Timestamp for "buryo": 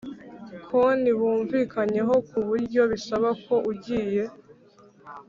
2.47-2.81